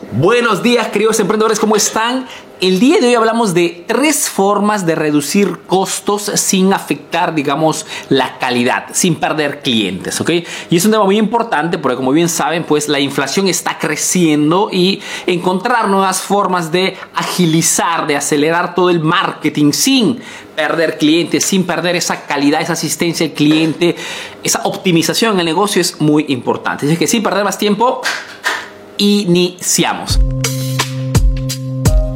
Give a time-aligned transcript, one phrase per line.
[0.00, 2.26] Buenos días, queridos emprendedores, ¿cómo están?
[2.62, 8.38] El día de hoy hablamos de tres formas de reducir costos sin afectar, digamos, la
[8.38, 10.30] calidad, sin perder clientes, ¿ok?
[10.70, 14.70] Y es un tema muy importante porque, como bien saben, pues la inflación está creciendo
[14.72, 20.20] y encontrar nuevas formas de agilizar, de acelerar todo el marketing sin
[20.56, 23.96] perder clientes, sin perder esa calidad, esa asistencia al cliente,
[24.42, 26.86] esa optimización en el negocio es muy importante.
[26.86, 28.02] Así que sin perder más tiempo,
[29.00, 30.20] iniciamos.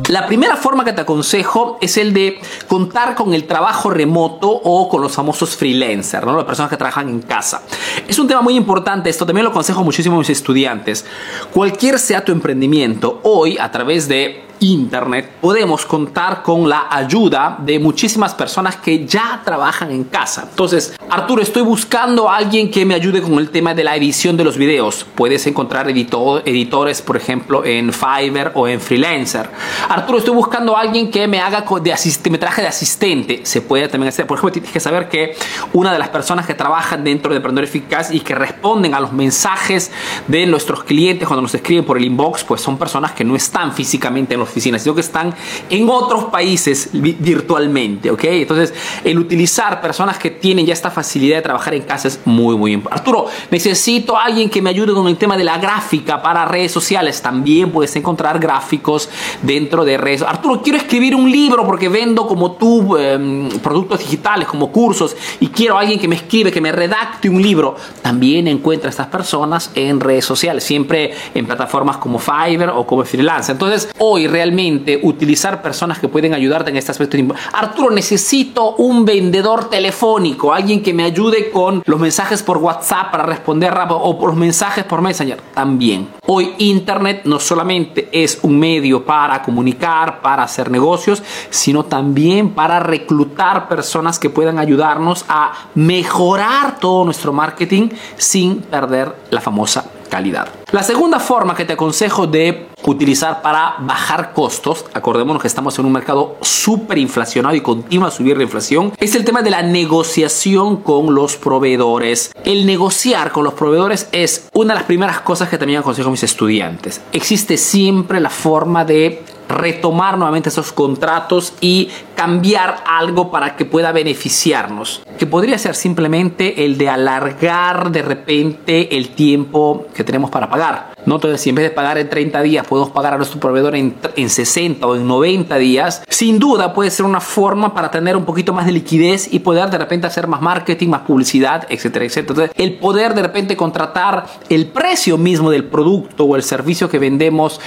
[0.08, 4.86] La primera forma que te aconsejo es el de contar con el trabajo remoto o
[4.88, 6.36] con los famosos freelancers, ¿no?
[6.36, 7.62] las personas que trabajan en casa.
[8.06, 11.06] Es un tema muy importante, esto también lo aconsejo muchísimo a mis estudiantes.
[11.54, 17.78] Cualquier sea tu emprendimiento, hoy a través de Internet, podemos contar con la ayuda de
[17.78, 20.46] muchísimas personas que ya trabajan en casa.
[20.50, 24.36] Entonces, Arturo, estoy buscando a alguien que me ayude con el tema de la edición
[24.36, 25.06] de los videos.
[25.14, 29.48] Puedes encontrar editores, por ejemplo, en Fiverr o en Freelancer.
[29.88, 31.94] Arturo, estoy buscando a alguien que me haga de
[32.30, 33.40] me traje de asistente.
[33.44, 34.26] Se puede también hacer.
[34.26, 35.36] Por ejemplo, tienes que saber que
[35.72, 39.12] una de las personas que trabajan dentro de Emprendedor Eficaz y que responden a los
[39.12, 39.90] mensajes
[40.28, 43.72] de nuestros clientes cuando nos escriben por el inbox, pues son personas que no están
[43.72, 45.34] físicamente en los oficinas, sino que están
[45.70, 48.24] en otros países virtualmente, ¿ok?
[48.24, 52.56] Entonces, el utilizar personas que tienen ya esta facilidad de trabajar en casa es muy,
[52.56, 53.00] muy importante.
[53.00, 56.72] Arturo, necesito a alguien que me ayude con el tema de la gráfica para redes
[56.72, 57.20] sociales.
[57.20, 59.08] También puedes encontrar gráficos
[59.42, 60.22] dentro de redes.
[60.22, 65.48] Arturo, quiero escribir un libro porque vendo como tú em, productos digitales, como cursos, y
[65.48, 67.76] quiero a alguien que me escribe, que me redacte un libro.
[68.02, 73.04] También encuentra a estas personas en redes sociales, siempre en plataformas como Fiverr o como
[73.04, 73.52] Freelance.
[73.52, 77.04] Entonces, hoy realmente utilizar personas que pueden ayudarte en este aspecto.
[77.52, 83.22] Arturo, necesito un vendedor telefónico, alguien que me ayude con los mensajes por WhatsApp para
[83.24, 85.40] responder rápido o por los mensajes por Messenger.
[85.54, 86.08] También.
[86.26, 92.80] Hoy Internet no solamente es un medio para comunicar, para hacer negocios, sino también para
[92.80, 100.48] reclutar personas que puedan ayudarnos a mejorar todo nuestro marketing sin perder la famosa calidad.
[100.72, 105.86] La segunda forma que te aconsejo de utilizar para bajar costos, acordémonos que estamos en
[105.86, 109.62] un mercado súper inflacionado y continúa a subir la inflación, es el tema de la
[109.62, 112.32] negociación con los proveedores.
[112.44, 116.12] El negociar con los proveedores es una de las primeras cosas que también aconsejo a
[116.12, 117.00] mis estudiantes.
[117.12, 121.90] Existe siempre la forma de retomar nuevamente esos contratos y
[122.24, 125.02] cambiar algo para que pueda beneficiarnos.
[125.18, 130.94] Que podría ser simplemente el de alargar de repente el tiempo que tenemos para pagar.
[131.04, 131.16] ¿no?
[131.16, 133.94] Entonces, si en vez de pagar en 30 días, podemos pagar a nuestro proveedor en,
[134.16, 138.24] en 60 o en 90 días, sin duda puede ser una forma para tener un
[138.24, 142.50] poquito más de liquidez y poder de repente hacer más marketing, más publicidad, etcétera, etcétera.
[142.56, 147.60] El poder de repente contratar el precio mismo del producto o el servicio que vendemos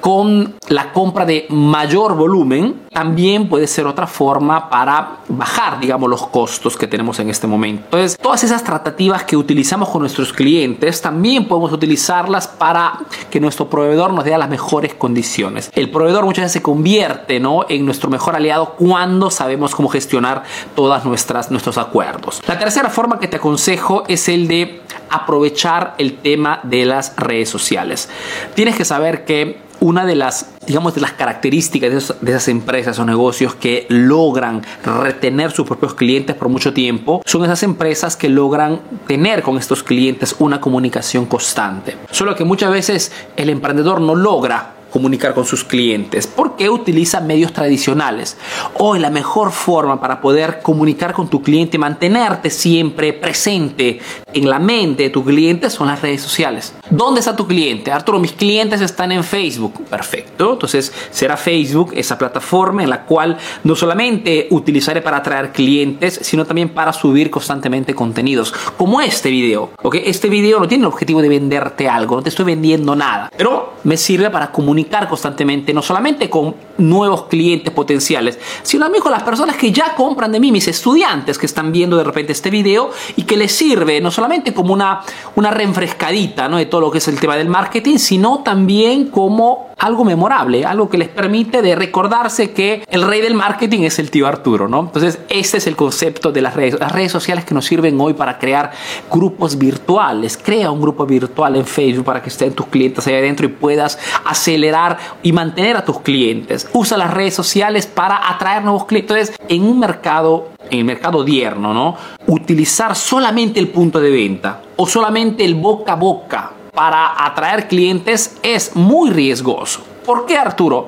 [0.00, 6.26] con la compra de mayor volumen, también puede ser otra forma para bajar, digamos, los
[6.26, 7.84] costos que tenemos en este momento.
[7.84, 13.00] Entonces, todas esas tratativas que utilizamos con nuestros clientes, también podemos utilizarlas para
[13.30, 15.70] que nuestro proveedor nos dé las mejores condiciones.
[15.74, 17.66] El proveedor muchas veces se convierte ¿no?
[17.68, 20.44] en nuestro mejor aliado cuando sabemos cómo gestionar
[20.74, 22.42] todas nuestras nuestros acuerdos.
[22.46, 27.48] La tercera forma que te aconsejo es el de aprovechar el tema de las redes
[27.48, 28.08] sociales.
[28.54, 33.04] Tienes que saber que una de las, digamos, de las características de, esas empresas o
[33.04, 38.80] negocios que logran retener sus propios clientes por mucho tiempo son esas empresas que logran
[39.06, 41.96] tener con estos clientes una comunicación constante.
[42.10, 46.26] Solo que muchas veces el emprendedor no logra comunicar con sus clientes?
[46.26, 48.36] porque utiliza medios tradicionales?
[48.78, 54.00] Hoy la mejor forma para poder comunicar con tu cliente, mantenerte siempre presente
[54.32, 56.72] en la mente de tu cliente son las redes sociales.
[56.88, 57.92] ¿Dónde está tu cliente?
[57.92, 59.84] Arturo, mis clientes están en Facebook.
[59.88, 60.52] Perfecto.
[60.52, 66.44] Entonces será Facebook esa plataforma en la cual no solamente utilizaré para atraer clientes, sino
[66.44, 69.70] también para subir constantemente contenidos, como este video.
[69.82, 69.96] ¿ok?
[70.04, 73.74] Este video no tiene el objetivo de venderte algo, no te estoy vendiendo nada, pero
[73.84, 79.22] me sirve para comunicar constantemente, no solamente con nuevos clientes potenciales, sino también con las
[79.22, 82.90] personas que ya compran de mí, mis estudiantes que están viendo de repente este video
[83.16, 85.02] y que les sirve no solamente como una,
[85.36, 86.56] una refrescadita ¿no?
[86.56, 90.88] de todo lo que es el tema del marketing, sino también como algo memorable, algo
[90.88, 94.80] que les permite de recordarse que el rey del marketing es el tío Arturo, ¿no?
[94.80, 98.12] Entonces, este es el concepto de las redes, las redes sociales que nos sirven hoy
[98.12, 98.72] para crear
[99.10, 100.36] grupos virtuales.
[100.36, 103.98] Crea un grupo virtual en Facebook para que estén tus clientes ahí adentro y puedas
[104.24, 106.68] acelerar y mantener a tus clientes.
[106.74, 109.10] Usa las redes sociales para atraer nuevos clientes.
[109.10, 111.96] Entonces, en un mercado, en el mercado dierno, ¿no?
[112.26, 118.38] Utilizar solamente el punto de venta o solamente el boca a boca para atraer clientes
[118.42, 119.82] es muy riesgoso.
[120.04, 120.86] ¿Por qué Arturo?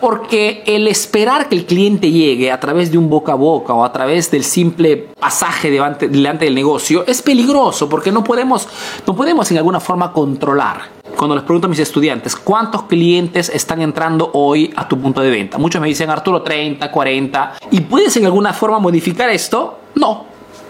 [0.00, 3.84] Porque el esperar que el cliente llegue a través de un boca a boca o
[3.84, 8.68] a través del simple pasaje delante, del negocio es peligroso porque no podemos,
[9.06, 13.80] no podemos en alguna forma controlar cuando les pregunto a mis estudiantes, ¿cuántos clientes están
[13.80, 15.56] entrando hoy a tu punto de venta?
[15.56, 17.54] Muchos me dicen, Arturo, 30, 40.
[17.70, 19.78] ¿Y puedes en alguna forma modificar esto?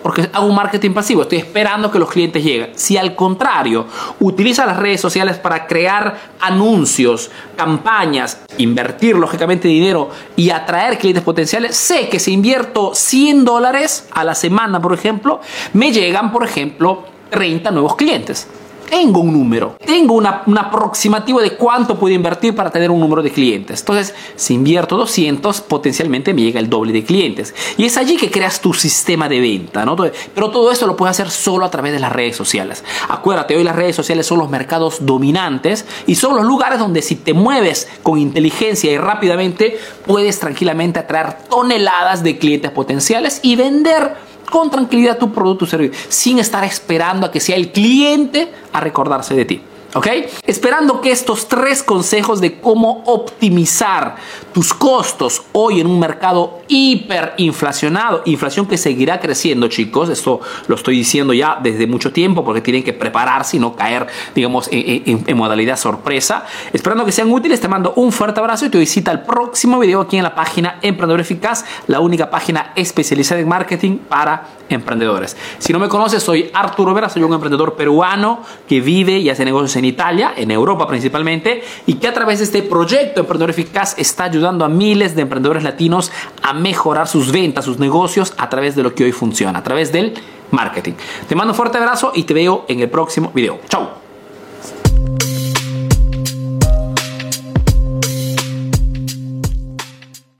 [0.06, 2.70] Porque hago un marketing pasivo, estoy esperando que los clientes lleguen.
[2.76, 3.86] Si al contrario,
[4.20, 11.76] utiliza las redes sociales para crear anuncios, campañas, invertir lógicamente dinero y atraer clientes potenciales,
[11.76, 15.40] sé que si invierto 100 dólares a la semana, por ejemplo,
[15.72, 18.46] me llegan, por ejemplo, 30 nuevos clientes
[18.88, 23.22] tengo un número, tengo una, un aproximativo de cuánto puedo invertir para tener un número
[23.22, 23.80] de clientes.
[23.80, 27.54] Entonces, si invierto 200, potencialmente me llega el doble de clientes.
[27.76, 29.96] Y es allí que creas tu sistema de venta, ¿no?
[29.96, 32.84] Pero todo esto lo puedes hacer solo a través de las redes sociales.
[33.08, 37.16] Acuérdate, hoy las redes sociales son los mercados dominantes y son los lugares donde si
[37.16, 44.25] te mueves con inteligencia y rápidamente, puedes tranquilamente atraer toneladas de clientes potenciales y vender
[44.46, 48.80] con tranquilidad tu producto o servicio, sin estar esperando a que sea el cliente a
[48.80, 49.62] recordarse de ti.
[49.94, 50.08] ¿Ok?
[50.46, 54.16] Esperando que estos tres consejos de cómo optimizar
[54.52, 60.96] tus costos hoy en un mercado hiperinflacionado, inflación que seguirá creciendo, chicos, esto lo estoy
[60.96, 65.76] diciendo ya desde mucho tiempo porque tienen que prepararse y no caer, digamos, en, modalidad
[65.76, 66.44] sorpresa.
[66.72, 70.00] Esperando que sean útiles, te mando un fuerte abrazo y te visita el próximo video
[70.00, 75.36] aquí en la página Emprendedor Eficaz, la única página especializada en marketing para emprendedores.
[75.58, 79.44] Si no me conoces, soy Arturo Vera, soy un emprendedor peruano que vive y hace
[79.44, 83.94] negocios en Italia, en Europa principalmente, y que a través de este proyecto Emprendedor Eficaz
[83.98, 86.10] está ayudando a miles de emprendedores latinos
[86.42, 89.92] a mejorar sus ventas, sus negocios a través de lo que hoy funciona, a través
[89.92, 90.14] del
[90.50, 90.94] marketing.
[91.28, 93.60] Te mando un fuerte abrazo y te veo en el próximo video.
[93.68, 94.05] Chao.